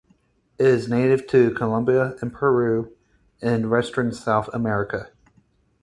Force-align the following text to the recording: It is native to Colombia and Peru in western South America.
It 0.57 0.65
is 0.65 0.89
native 0.89 1.27
to 1.27 1.53
Colombia 1.53 2.15
and 2.23 2.33
Peru 2.33 2.91
in 3.39 3.69
western 3.69 4.11
South 4.13 4.49
America. 4.51 5.11